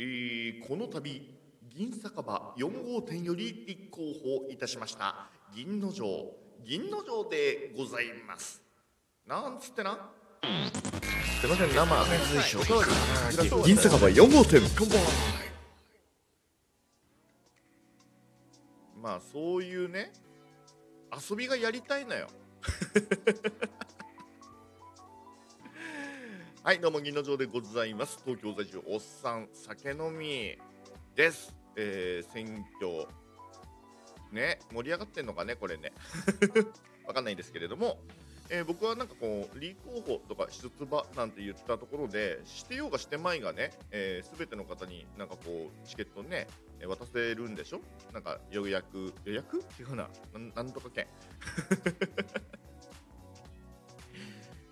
[0.00, 1.02] えーこの度
[1.76, 6.06] 銀酒場4号店より立候補いたしました銀の城
[6.64, 8.60] 銀の城でございます。
[9.26, 10.10] なんつってな。
[11.40, 12.58] すいません生水晶
[13.64, 14.60] 銀酒場4号店。
[19.00, 20.12] まあそういうね
[21.30, 22.26] 遊びがやりたいのよ
[26.68, 28.20] はい、どうも、銀の城でございます。
[28.26, 30.54] 東京在住、おっさん、酒飲み
[31.14, 31.56] です。
[31.76, 33.06] えー、選挙、
[34.30, 35.94] ね、盛り上がってんのかね、これね。
[37.08, 37.98] わかんないんですけれども、
[38.50, 46.48] えー僕はなんかこう、立候補とか出馬なんて言ったところで、してようがしてまいがね、す、えー、ての方になんかこう、チケットね、
[46.86, 47.80] 渡せるんでしょ？
[48.12, 49.64] なんか予約、予約？
[49.80, 50.10] 違うな。
[50.34, 51.06] ななんとか券。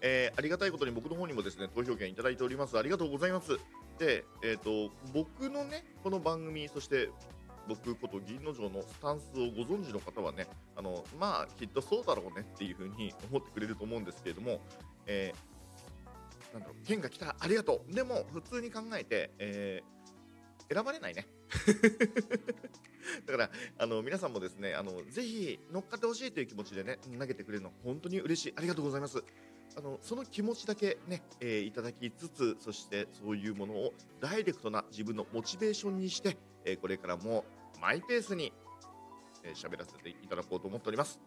[0.06, 2.78] えーありがたいことに僕の方にもですね投票権いただいております。
[2.78, 3.58] ありがとうございます。
[3.98, 7.10] でえっ、と僕のねこの番組そして
[7.66, 14.60] 僕こと銀の城のスタンスをご存知の方はねあのまあきっとそうだろうねっていうふうに 思ってくれると思うんですけれども、
[15.06, 15.56] えー
[16.52, 17.34] なんだろう券が来た。
[17.40, 17.92] ありがとう。
[17.92, 19.96] でも普通に考えて、えー
[20.68, 21.28] 選ばれないね。
[23.24, 28.54] だからあの皆さんもですねあのぜひ乗っかってほしいという気持ちでね投げてくれるの本当に嬉しい。
[28.56, 29.22] ありがとうございます。
[29.76, 37.44] あのその気持ちだけね、えーいただきつつそしてそういうものをダイレクトな自分のモチベーションにして、えーこれからも
[37.80, 38.52] マイペースに
[39.44, 41.20] えー喋、らせていただこうと思っております。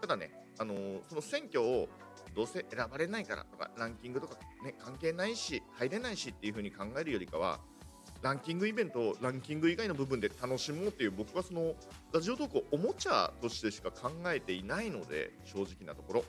[0.00, 1.88] ただね、あのーその選挙を
[2.34, 7.60] どうせ選ばれないからとかランキングとか、ね、関係ないし入れないしっていう風に考えるよりかは
[8.22, 11.74] ランキングイベントをランキング以外の部分で楽しもうっていう僕はその
[12.12, 16.24] ラジオトークをおもちゃとしてしか考えていないので正直なところ。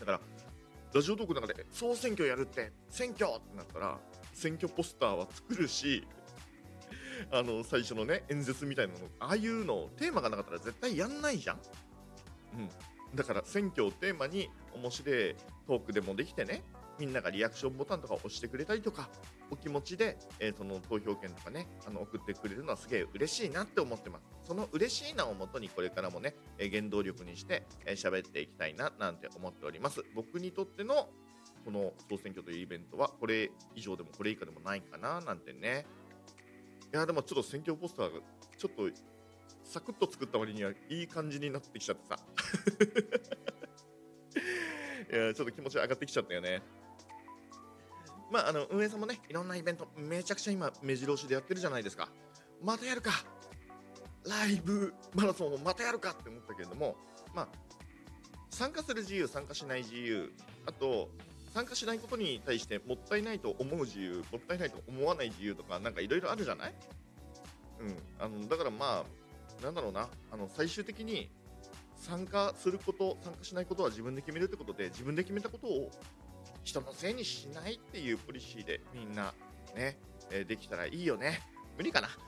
[0.00, 0.20] だから
[0.94, 3.98] ラジオトークの中で総選挙やるって選挙ってなったら
[4.32, 6.06] 選挙ポスターは作るし
[7.32, 11.60] あの最初のね演説みたいなのああいうのテーマがなかったら絶対やんないじゃん、
[12.54, 15.34] うん、だから選挙をテーマに面白い
[15.66, 16.62] トークでもできてね
[16.98, 19.08] みんながリアクションボタンとか押してくれたりとか
[19.50, 24.24] お気持ちで、えーその投票権とかねあの送ってくれるのはすげえ嬉しいなって思ってます。
[24.44, 30.02] その嬉しいなをもとにこれからもね、えー原動力にしてえー喋、っていきたいななんて思っております。
[30.14, 31.08] 僕にとっての
[31.64, 35.86] この総選挙というイベントはこれ以上でもこれ以下でもないかななんてね。
[36.92, 38.20] いやでもちょっと選挙ポスターが
[38.56, 38.88] ちょっと
[39.64, 42.18] サクッと作った割にはいい感じになってきちゃってさ。
[45.12, 46.62] いやちょっと気持ち上がってきちゃったよね。
[48.30, 52.08] まあ、あの運営さんもね、いろんなイベント、めちゃくちゃ今、目白押しでやってるじゃないですか。
[52.62, 53.10] またやるか、
[54.26, 56.96] ライブマラソンをまたやるかって思ったけれども、
[57.34, 57.48] まあ、
[58.50, 60.32] 参加する自由、参加しない自由、
[60.66, 61.10] あと、
[61.52, 66.74] 参加しないことに対してもったいないと思う自由、もったいないと思わない自由とか、なんかいろいろあるじゃない？
[67.80, 69.04] うん、あのだからま
[69.60, 71.30] あ、なんだろうな、あの最終的に
[71.96, 75.90] 参加すること、参加しないことは自分で決めるってことで、自分で決めたことを
[76.64, 79.32] 人のせいにしないっていうポリシーでみんな
[79.76, 79.96] ね、
[80.30, 81.40] えできたらいいよね。
[81.76, 82.08] 無理かな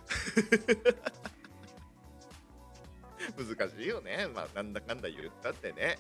[3.37, 4.29] 難しいよね。
[4.33, 5.99] まあ、なんだかんだ言ったってね。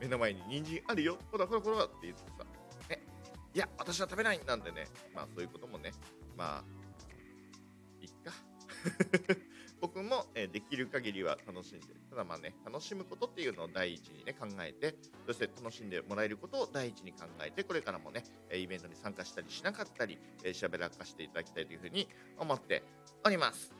[0.00, 1.18] 目の前に人参あるよ。
[1.30, 2.44] ほらほらほらって言ってさ。
[2.88, 3.02] ね。
[3.54, 4.86] いや、私は食べないなんでね。
[5.14, 5.92] まあ、そういうこともね。
[6.36, 6.64] まあ、
[8.00, 8.32] いっか。
[10.38, 14.94] えできる限りは楽しんで、ただまあね、楽しむことっていうのを第一にね、考えて、
[15.26, 22.06] そして楽しんでもらえることを第一に考えて、これからもね、イベントに参加したりしなかったり、えー、喋らかしていただきたいというふうに
[22.38, 22.82] 思って
[23.24, 23.72] おります。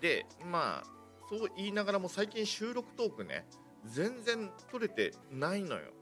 [0.00, 3.44] で、まあ、そう言いながらも最近収録トークね、
[3.86, 5.92] 全然取れてないのよ。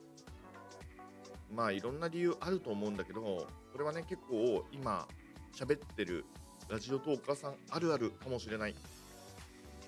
[1.51, 5.09] まあ、いろんな理由あると思うんだけど、これはね、結構今、
[5.55, 6.27] 喋ってる
[6.69, 8.75] ラジオトーカーさんあるあるかもしれない。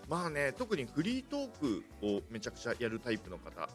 [0.08, 3.68] まあね、特にフリートークをめちゃくちゃやるタイプの方、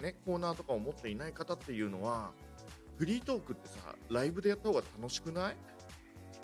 [0.00, 2.30] ね、コーナーとかを持っていない方っていうのは、
[2.98, 5.56] フリートークってさ、ライブでやった方が楽しくない？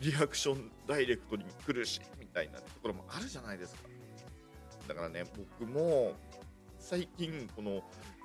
[0.01, 3.83] リアクションダイレクトに来るし、みたいなところもあるじゃないですか。
[4.89, 5.25] だからね、
[5.61, 6.13] 僕も
[6.79, 7.83] 最近、この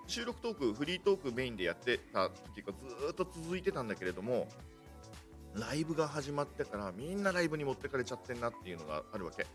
[0.07, 4.47] 収録トーク、フリートークメインでやってた時がずっと続いてたんだけれども、
[5.59, 9.43] ライブが始まってからみんなライブに持ってかれちゃってんなっていうのがあるわけ。
[9.43, 9.49] だ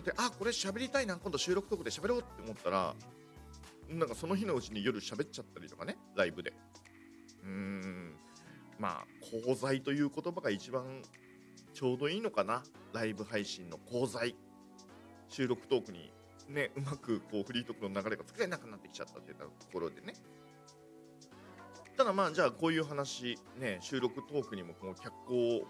[0.00, 2.94] って、あ、これ喋りたいな、今度収録トークで喋ろうって思ったら、
[3.88, 6.52] なんかその日のうちに夜喋っちゃったりとかね、ライブで。
[7.42, 8.14] うーん、
[8.78, 9.06] まあ、
[9.42, 11.02] 功罪という言葉が一番
[11.74, 12.62] ちょうどいいのかな、
[12.92, 14.36] ライブ配信の功罪。
[15.28, 16.12] 収録トークに
[16.48, 20.14] ね、うまくこうフリートークの流れが作れなくなってきちゃったっていうところでね。
[22.00, 25.60] ただまあじゃあこういう話ね収録トークにもこの脚光を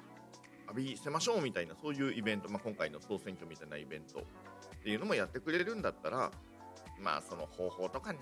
[0.69, 4.23] 浴びせましょうみたいなそういうイベント、まあ、今回の総選挙みたいなイベントっ
[4.85, 6.31] ていうのもやってくれるんだったら
[7.03, 8.21] まあその方法とかね。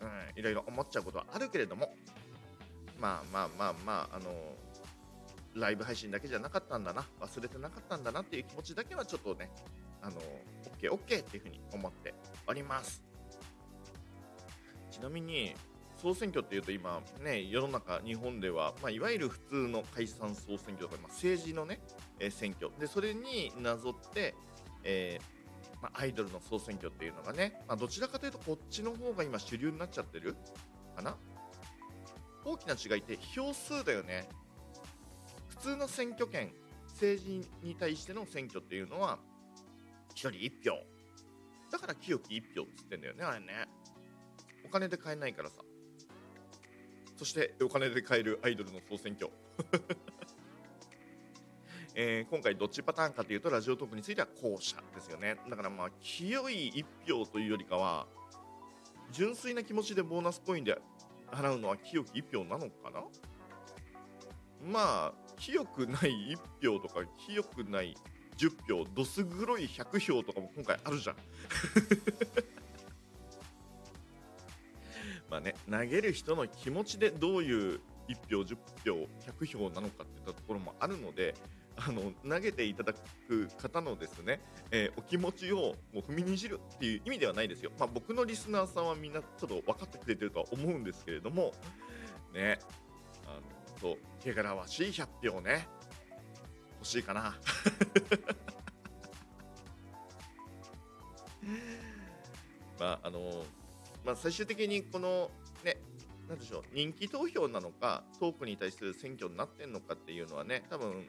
[0.00, 1.92] うんいろいろ思っちゃうことはあるけれども
[3.00, 4.30] まあまあまあまああの
[5.56, 9.50] ライブ配信だけじゃなかったんだな忘れてなかったんだなっていう気持ちだけはちょっとね
[10.00, 10.20] あの
[10.80, 12.14] OKOK っていうふうに思って
[12.46, 13.02] おります。
[14.92, 15.56] ちなみに
[16.00, 21.80] 総選挙っていうと今ね世の中日本では、まあ、いわゆる普通の解散総選挙とか、まあ、政治のね、
[22.20, 22.70] えー、選挙。
[22.78, 24.34] でそれになぞって、
[24.84, 30.36] えー、まあ、アイドルの総選挙っていうのがね、まどちらかというとこっちの方が今主流になっちゃってる
[30.96, 31.16] かな？
[32.44, 34.28] 大きな違いって票数だよね。
[35.48, 36.52] 普通の選挙権
[36.86, 39.18] 政治に対しての選挙っていうのは
[40.14, 40.98] 1人1票。
[41.70, 43.66] だから清き1票っつってんだよねあれね。
[44.64, 45.62] お金で買えないからさ。
[47.18, 49.28] そしてお金で買えるアイドルの総選挙。
[52.00, 55.36] えー、今回どっちパターンかというとラジオトークについては後者ですよね。
[55.50, 58.06] だからまあ清い1票というよりかは
[59.10, 60.80] 純粋な気持ちでボーナスコインで
[61.26, 63.02] 払うのは清き1票なのかな？
[64.62, 67.96] まあ清くない1票とか清くない
[68.36, 71.16] 10票どす黒い100票とかも今回あるじゃん。
[75.30, 79.08] まあね、投げる人の気持ちでどういう1票、10票、
[79.44, 81.34] 100票なのかっていったところもあるので、
[81.80, 82.92] あの投げていただ
[83.28, 84.40] く方のですね、
[84.72, 87.70] えー、お気持ちをもう踏みにじるっていう意味ではないですよ。
[87.78, 91.52] まあ、僕のリスナーさんはみんなちょっと分かってくれてるとは思うんですけれども、
[92.34, 92.58] ね、
[93.26, 93.42] あの
[93.80, 95.68] そう汚らわしい100票ね、
[96.80, 97.38] 欲しいかな。
[102.80, 103.44] まああの
[104.08, 105.30] まあ、最終的にこの
[105.62, 105.76] ね
[106.30, 111.04] なんでしょう人気投票なのかトークに対する選挙になってんのかっていうのはね多分、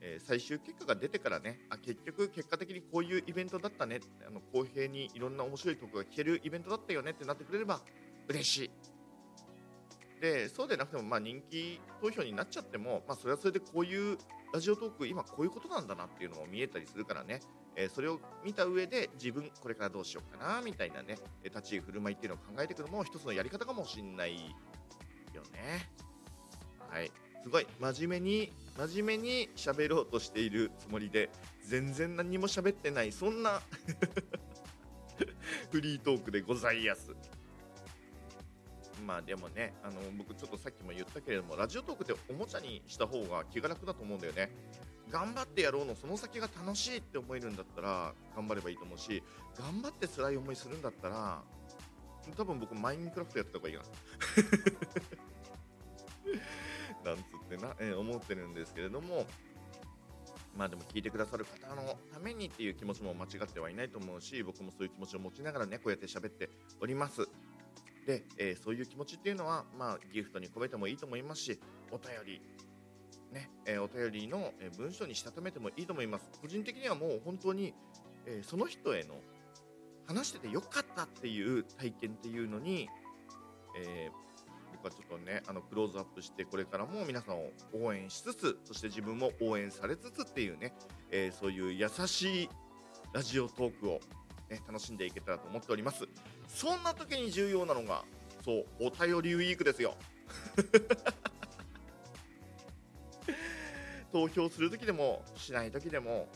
[0.00, 7.80] えー、最終結果が出てからねあ結局結果的にこういうイベントだったねあの公平にいろんな面白いトークが聞けるイベントだったよねってなってくれれば
[8.28, 8.70] 嬉しい。
[10.20, 14.18] でそうでなくてもまあ人気投票になっちゃっても、まあ、それはそれでこういう
[14.52, 17.40] ラジオトーク今こういうことなんだなっていうのも見えたりするからね。
[17.74, 24.34] えー、それを見た上で自分これからどうしようかなみたいなね立ち居振る舞いっていうのを考えていくのも一つのやり方かもしんない
[25.34, 25.90] よね。
[26.88, 27.10] はい。
[27.42, 27.66] すごい。
[27.78, 31.30] 真面目に真面目に喋ろうとしているつもりで
[31.64, 33.62] 全然何も喋ってないそんな
[35.70, 37.14] フリートークでございやす。
[39.06, 44.50] まあでもねあの僕ちょっとさっきも言ったけれどもラジオトークっておもちゃにした方が気が楽だと思うんだよね。
[45.08, 49.22] 頑張ってやろうのその先が楽しいって思えるんだったら頑張ればいいと思うし
[49.56, 51.42] 頑張って辛い思いするんだったら
[52.36, 53.84] 多分僕マインクラフトやってた方がいいか
[57.04, 57.12] な。
[57.14, 59.26] なんつってな、えー、思ってるんですけれども。
[60.56, 66.48] まあでも聞いてくださる方のためにっていう気持ちも間違ってはいないと思うし僕もそういう気持ちを持ちながらねこうやって喋って
[66.80, 67.28] おります。
[68.06, 71.60] で、えー、そういう気持ちっていうのはまあギフトに込めてもいいと思いますし
[71.90, 72.40] お便り
[73.32, 76.30] ね、えー、お便りの、文章にしたためてもいいと思います。
[76.40, 77.74] 個人的にはもう本当に、
[78.24, 79.14] えその人への
[80.06, 82.88] 話しててよかったっていう体験っていうのに、
[83.76, 84.10] え
[84.72, 90.74] 僕はちょっとね、あの、クローズアップして、これからも皆さんを応援しつつ、そして自分も応援されつつっていうね、
[91.10, 92.50] え、そういう優しい
[93.12, 94.00] ラジオトークを、
[94.48, 96.06] ね、楽しんでいけたらと思っております。
[96.48, 98.04] そんな時に重要なのが、
[98.44, 99.96] そう、お便りウィークですよ。
[104.12, 106.28] 投票するときでもしないときでも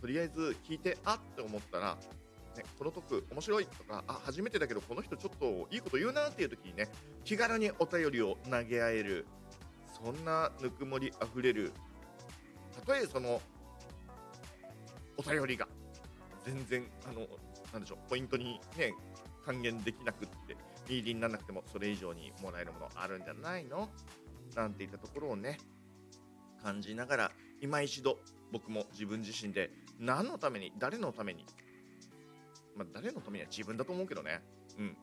[0.00, 1.96] とりあえず聞いてあって思ったら、
[2.56, 6.88] ね、このトーク面白いとかあ初めてだけどこの人ちょっといいこと言うなっていう時にね
[7.24, 9.26] 気軽にお便りを投げ合える
[10.00, 11.72] そんなぬくもりあふれる
[12.74, 13.40] たとえその
[15.16, 15.66] お便りが
[16.44, 17.26] 全然あの
[17.72, 18.92] なんでしょうポイントにね
[19.46, 20.56] 還元できなくって
[20.88, 23.88] ミーディにならなくてもそれ以上にもらえるものあるんじゃないの？
[24.54, 25.58] なんていったところをね
[26.62, 28.18] 感じながら今一度
[28.52, 31.46] 僕も自分自身で何のために誰のために
[32.76, 34.42] まあ、誰のためには自分だと思うけどね。
[34.78, 34.96] うん。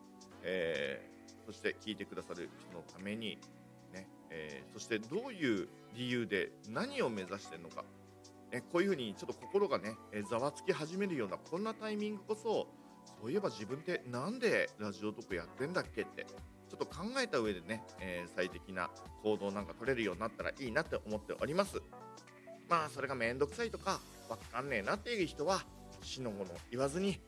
[0.44, 3.36] えー、そして聞いてくださる人のために
[3.92, 7.84] ね、えー、そしてどういう理由で何を目指してるのか。
[8.52, 9.96] ね、こういうふうにちょっと心がね、
[10.30, 12.68] ざわつき始めるようなこんなタイミングこそ
[13.20, 16.26] そういえば自分って何でラジオトークやってんだっけって
[16.68, 18.90] ちょっと考えた上でね、えー、最適な
[19.22, 21.80] 行動なんか取れるようになったらいいなって思っております。
[22.68, 25.62] まあそれがめんどくさいとかわかんねえなっていう人は
[26.02, 27.20] 死の者言わずに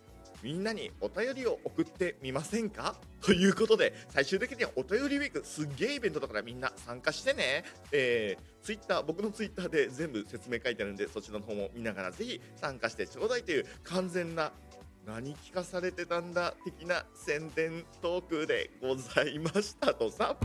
[0.43, 2.95] みんなにお便りを送ってみませんか？
[3.23, 14.53] ということで最終的にはお便りウィークすっげえイベントだからみんな参加してね、えー、ツイッター僕のツイッターで全部説明書いてあるんでそちらの方も見ながらぜひ参加してちょうだいという完全な
[15.07, 20.37] 何聞かされてたんだ的な宣伝トークでございましたとさ。